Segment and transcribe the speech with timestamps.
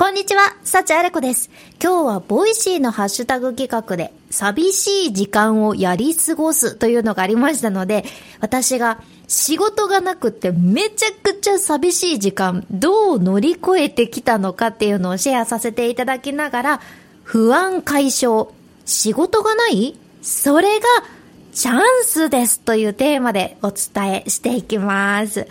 [0.00, 1.50] こんにちは、幸あれ子です。
[1.78, 8.06] 今日は Voicy のハッシュタグ企画で、寂しい時間をやり過ごすというのがありましたので、
[8.40, 16.80] 私が仕事がなくてめちゃくちゃ寂しい時間、どう乗り越えてきたのかっていうのをシェアさせていただきながら、
[17.22, 18.48] 不安解消、
[18.86, 20.86] 仕事がないそれが
[21.52, 25.46] チャンスですというテーマでお伝えしていきます。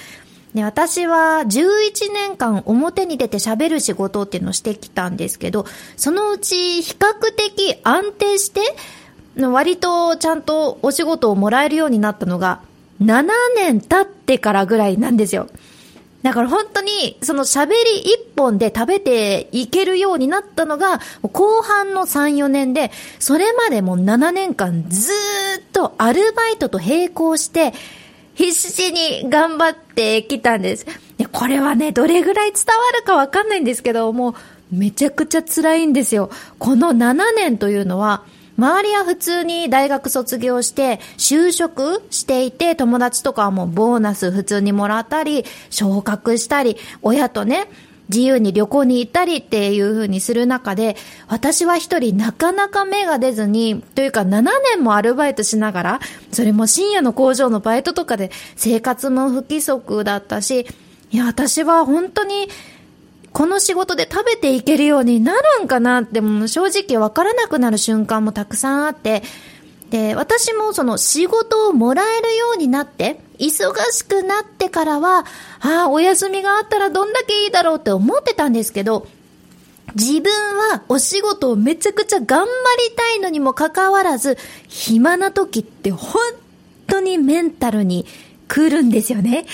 [0.54, 8.62] ね、私は11年間表に出て喋る仕事っていうのをしてきたんですけど、そのうち比較的安定して、
[9.38, 12.62] 割とちゃんとお仕事をもらえるようになったのが、
[13.02, 15.48] 7年経ってからぐらいなんですよ。
[16.24, 21.00] だから本当に、その喋り一本で食べていけるようになったのが、
[21.32, 25.14] 後半の3、4年で、それまでも7年間ず
[25.60, 27.72] っとアルバイトと並行して、
[28.40, 30.86] 必死に頑張ってきたんです。
[31.18, 34.34] で、これはね、どれぐらい伝わるかわかんないんですけど、もう、
[34.72, 36.30] めちゃくちゃ辛いんですよ。
[36.58, 38.24] この7年というのは、
[38.58, 47.68] 周りは普通に大学卒業して就職していて友達とかはもうボーナス普通にもらったり昇格したり親とね
[48.10, 54.42] 自由に旅行に行ったりっていう風にする中で、私は一人なかなか芽が出ずに、というか7
[54.76, 56.00] 年もアルバイトしながら、
[56.32, 60.68] それも深夜の工場のバイトとかで生活も不規則だったし、
[61.12, 62.50] いや、私は本当に、
[63.32, 69.22] この仕事で食べていけるようになるんかなっても正直わからなくなる瞬間もたくさんあって、
[69.92, 75.26] で、私もその仕事をもらえるようになって、忙しくなってからは、
[75.62, 79.08] ああ、お休みがあったらどんだけいいだろうって思ってたんですけど、
[79.96, 80.32] 自分
[80.72, 86.22] はお仕事をめちゃくちゃ頑張りたいのにもかかわらず、暇な時って本
[86.88, 88.06] 当にメンタルに
[88.48, 89.46] 来るんですよね。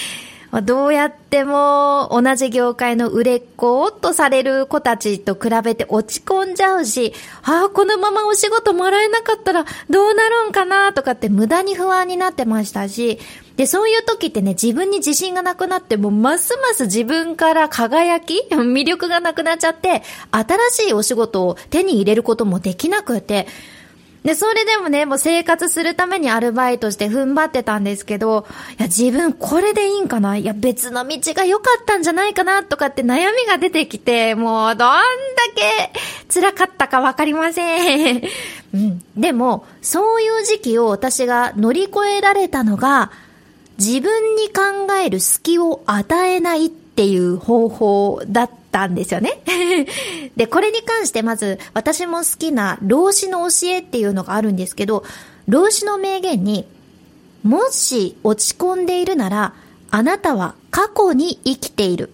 [0.64, 7.14] どうやっても同じ業界の売れっ子とされる子たちと比べて落ち込んじゃうし、
[7.44, 13.20] ああ、このままお仕事もらえなかったらどうなるんかなとかって無駄に不安になってましたし、
[13.56, 23.48] で、そういう時ってね、自分に自信がなくなってもう、ますます自分から輝き 魅力がなくなっちゃって、新しいお仕事を手に入れることもできなくて、
[24.26, 28.48] で、それでもね、もう生活するためにアルバイトして踏ん張ってたんですけど、
[28.80, 30.36] いや、自分これでいいんかな？
[30.36, 35.04] いや、別の道が良かったんじゃないかなとかって悩みが出てきて、もうどんだ
[35.56, 35.92] け
[36.34, 38.24] 辛かったかわかりません。
[38.74, 39.04] うん。
[39.16, 43.12] でも、そういう時期を私が乗り越えられたのが、
[43.78, 49.42] 自分に考える隙を与えないっていう方法だったんですよね。
[50.36, 55.04] で、これに関してまず私も好きな老子の教えっていうのがあるんですけど、
[55.48, 56.66] 老子の名言に、
[57.44, 59.54] もし落ち込んでいるなら、
[59.92, 62.12] あなたは過去に生きている。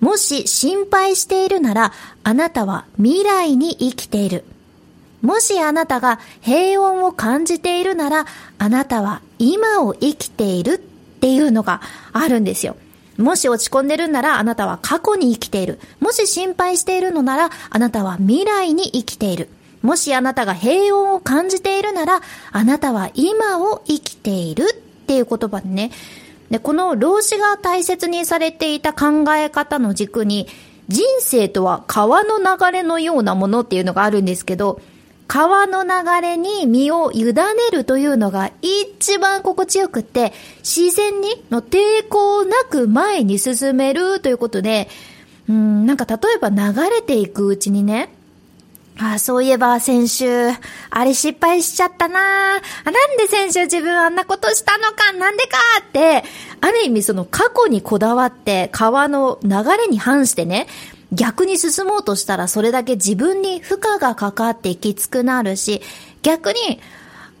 [0.00, 4.44] もし心配しているなら、あなたは未来に生きている。
[5.22, 8.26] もしあなたが平穏を感じているなら、
[8.58, 11.80] あなたは今を生きているっていうのが
[12.12, 12.76] あるんですよ。
[13.16, 15.80] もし落ち込んでるならあなたは過去に生きている。
[15.98, 19.48] もし心配しているのならあなたは未来に生きている。
[19.82, 22.20] もしあなたが平穏を感じているなら
[22.52, 25.90] あなたは今を生きているっていう言葉でね。
[26.50, 30.46] で、この老子が大切にされていた考え方の軸に
[30.86, 34.80] 人生とは川の流れのようなものっていうのがあるんですけど、
[35.28, 37.34] 川の流れに身を委ね
[37.70, 44.88] るというのが一番心地よくって、自然にの抵抗なく前に進めるということで、
[45.46, 48.08] うん、なんか例えば流れていくうちにね、
[49.00, 50.48] あそういえば先週、
[50.90, 52.60] あれ失敗しちゃったななん
[53.18, 56.24] で先週自分あんなことしたのかなんでかって、
[56.60, 60.66] ある意味その過去にこだわって川の流れに反してね、
[61.12, 65.80] 逆に進もうとしたらそれだけ自分に負荷がかかってきつくなるし、
[66.22, 66.80] 逆に、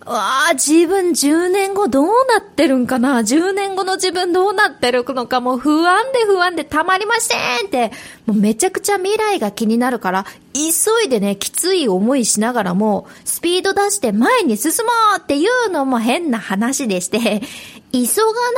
[0.06, 7.92] わあ、自分10年後どうなってるんかな ?10 年後の自分どうなってるのかもう不安で不安でたまりませんって、
[8.24, 10.24] もうめちゃくちゃ未来が気になるから、
[10.54, 17.42] 急いでね、きつい思いしながらも、スピード出して前に進もうっていうのも変な話でして、
[17.92, 18.06] 急が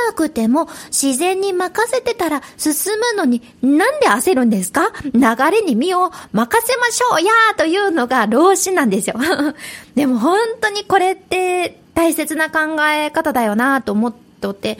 [0.09, 4.93] なくても自然に任せてたら進むのになんで焦るんですか？
[5.05, 9.17] 流れに身を任せましょうやーというのが老子なんですよ。
[9.95, 14.79] でも本当にこれって大切な考え方だよなと思っておって、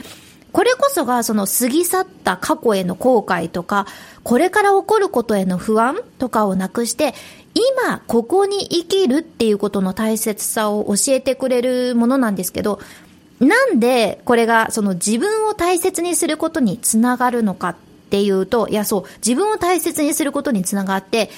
[0.51, 3.85] これこそがその過ぎ去った過去への後悔とか、
[4.23, 7.13] これから起こることへの不安とかをなくして、
[7.53, 12.79] 今ここに生きるっていうことの大切さを教えてくれるものなんですけど、
[13.41, 17.75] なんでこれがその自分を大切にすることにつながるのかっ
[18.11, 21.31] ていうと、いやそう、自分を大切にすることにつながって、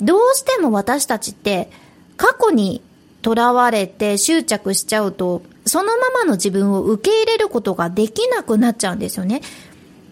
[0.00, 1.70] どうしても私たちって
[2.18, 2.82] 過去に
[3.24, 9.40] 囚われて執着しちゃうと、そのままの自分を受け入れることができなくなっちゃうんですよね。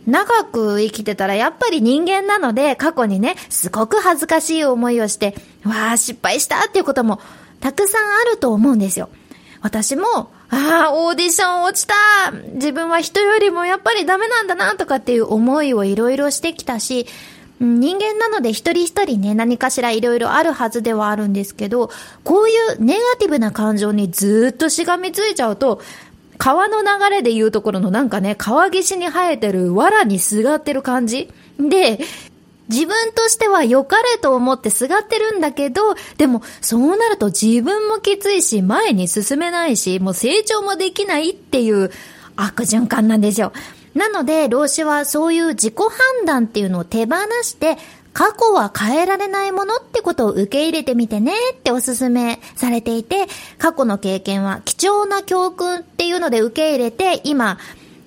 [0.06, 5.34] 長く生きてたらやっぱり人間なので過去にね、すごく恥ずかしい思いをして、
[5.64, 7.20] わあ、失敗したっていうことも
[7.61, 9.11] たくさんあると思うんですよ。
[9.62, 11.94] 私も、ああ、オーディション落ちた。
[12.54, 17.06] 自分は人よりもやっぱりダメなんだなとかっていう思いをいろいろしてきたし、
[17.60, 21.90] 人間なので一人一人ね、何かしらいろいろあるはずではあるんですけど、
[22.24, 25.82] こういうネガティブな感情にずっとしがみついちゃうと、
[26.38, 32.00] 川の流れで言うところのなんかね、川岸に生えてる藁にすがってる感じで、
[32.70, 41.90] 自分としては良かれと思ってすがってるんだけど、でもそうなると自分もきついし、前に進めないし、もう成長もできないっていう
[42.37, 43.52] 悪循環なんですよ。
[43.94, 47.76] なので、老子はそういう自己判断っていうのを手放して、
[48.12, 53.26] 過去は変えられないものってことを受け入れてみてねっておすすめされていて、
[53.58, 57.58] 過去の経験は貴重な教訓っていうので受け入れて、今、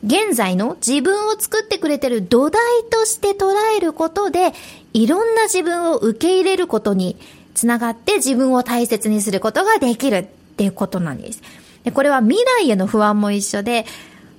[0.03, 2.61] 現在の自分を作ってくれてる土台
[2.91, 4.53] として捉えることで、
[4.93, 7.17] いろんな自分を受け入れることに
[7.53, 11.41] つながって自分を大切にすることができるっていうことなんです。
[11.83, 13.85] でこれは未来への不安も一緒で、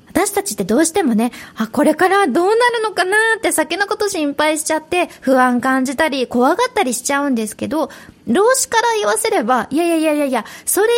[0.06, 7.90] 私たちってどうしてもね、あ、これからどうなるのかなって先のこと心配しちゃって不安感じたり怖がったりしちゃうんですけど、
[8.26, 10.88] 老子から言わせれば、いやいやいやいやいや、それ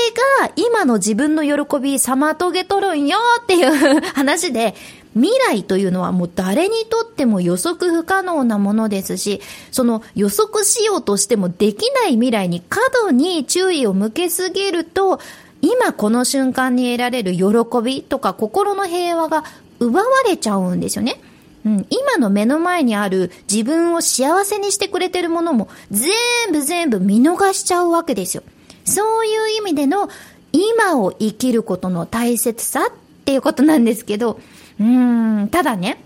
[0.40, 1.50] が今の自分の喜
[1.80, 4.74] び妨げとるんよっていう 話で、
[5.14, 9.40] 未来というのはもう誰にとっても予測不可能なものですし、
[9.72, 15.18] その予測しようとしてもできない未来に過度に注意を向けすぎると、
[15.62, 17.42] 今この瞬間に得られる喜
[17.82, 19.44] びとか心の平和が
[19.80, 21.20] 奪われちゃうんですよね。
[21.66, 26.12] うん、今の目の前にある自分を幸せにしてくれてるものも全
[26.52, 28.44] 部全部見逃しちゃうわけですよ。
[28.84, 30.08] そういう意味での
[30.52, 32.92] 今を生きることの大切さっ
[33.24, 34.38] ていうことなんですけど、
[34.78, 36.00] うん、ただね、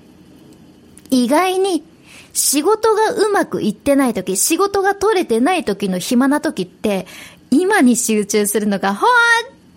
[1.11, 1.85] 意外に
[2.33, 7.07] 仕事がうまくいってない時、仕事が取れてない時の暇な時って、
[7.51, 9.11] 今に集中するのが本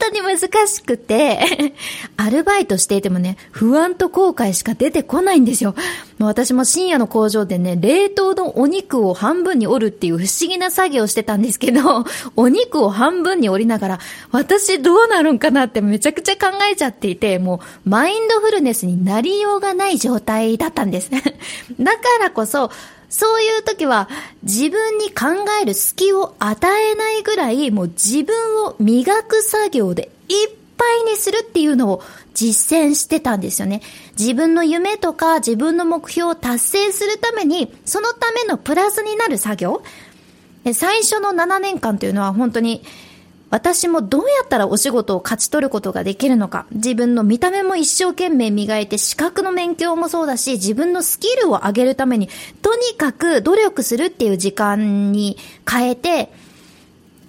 [0.03, 1.73] 当に難しくて
[2.17, 5.75] アルバイトしていてもね、不安と後悔しか出てこないんですよ。
[6.19, 12.05] 私も深夜の工場でね、冷凍のお肉を半分に折るっていう不思議な作業をしてたんですけど、
[12.35, 13.99] お肉を半分に折りながら、
[14.31, 21.09] 私どうなるんかなってめちゃくちゃ考えちゃっていて、もうマインドフルネスになりようがない状態だったんです。
[21.79, 22.71] だからこそ、
[23.13, 24.09] そういう時は
[24.41, 32.01] 自分に考える隙を与えないぐらいもう自分を磨く作業でいっぱいにするっていうのを
[32.33, 33.83] 実践してたんですよね。
[34.17, 39.83] 自分の夢とか自分の目標を達成するためにそのためのプラスになる作業
[40.73, 42.83] 最初の7年間というのは本当に
[43.53, 52.29] 私もどうやったらお仕事を勝ち取ることができるのか、自分の見た目も一生懸命磨いて資格の勉強もそうだし、自分のスキルを上げるために、
[52.63, 55.37] とにかく努力するっていう時間に
[55.71, 56.31] 変えて、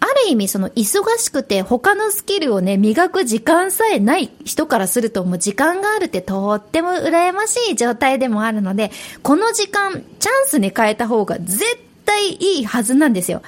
[0.01, 8.93] ある意味その忙しくて他のスキルをね、磨く時間さえない人からするともう時間があるってとっても羨ましい状態でもあるので、
[9.23, 11.61] この時間、チャンスに変えた方が絶
[12.07, 13.43] 対いいはずなんですよ。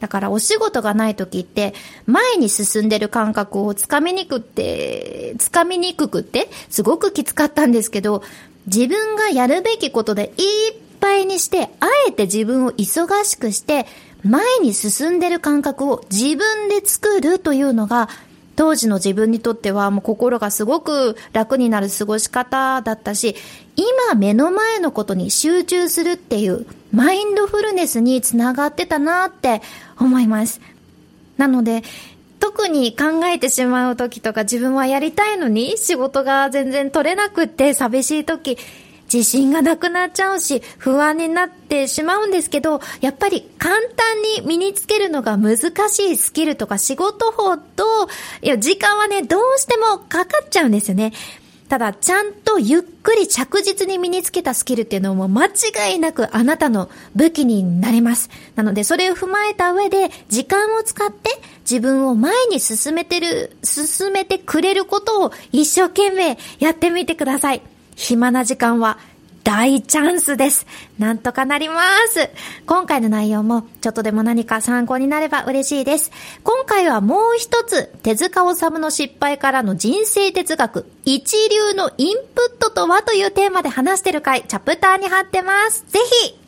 [0.00, 1.74] だからお仕事がない時って、
[2.06, 8.22] 前に進んでる感覚をつかみにくって、つかみにくくって、すごくきつかったんですけど、
[8.66, 13.86] 自分がやるべきことでいっぱいにして、あえて自分を忙しくして、
[14.22, 18.08] 前に進んでる感覚を自分で作るというのが、
[18.56, 23.36] 当時の自分にとってはもう心がすごく楽になる過ごし方だったし、
[23.76, 29.60] 今目の前のことに集中するっていうマインドフルネスにつながってたなって
[30.00, 30.62] 思います。
[31.36, 31.82] なので、
[32.40, 38.56] 特に考えてしまう時とか自分はやりたいのに仕事が全然取れなくって寂しい時、
[39.12, 45.58] 自信がなくなっちゃうし、不安になってしまうんですけど、やっぱり簡単に身につけるのが難
[45.90, 47.84] しいスキルとか仕事法と、
[48.40, 51.12] いや、時間はね、どうしてもかかっちゃうんですよね。
[51.68, 58.30] ただ、ちゃんとゆっくり着実に身につけたスキルっていうのも間違いなくあなたの武器になります。
[58.54, 61.30] なので、それを踏まえた上で、時間を使って
[61.62, 67.62] 自分を前に進めてる、進めてくれることを一生懸命やってみてください。
[67.96, 68.98] 暇な時間は
[69.46, 70.66] 大チャンスです。
[70.98, 72.30] なんとかなります。
[72.66, 76.10] 今回の内容もちょっとでも何か参考になれば嬉しいです。
[76.42, 85.84] 今回はもう一つ、手塚治虫の失敗からの人生哲学、一流のインプットとはというテーマで話してる回、チャプターに貼ってます。
[85.86, 86.45] ぜひ、